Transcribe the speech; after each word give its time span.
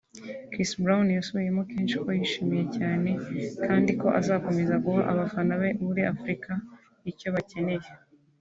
Chris 0.51 0.71
Brown 0.81 1.07
yasubiyemo 1.17 1.63
kenshi 1.71 1.95
ko 2.03 2.09
‘yishimye 2.19 2.63
cyane 2.77 3.09
kandi 3.65 3.91
ko 4.01 4.07
azakomeza 4.19 4.75
guha 4.83 5.01
abafana 5.11 5.53
be 5.61 5.69
muri 5.85 6.01
Afurika 6.13 6.51
icyo 7.11 7.27
bakeneye 7.35 7.89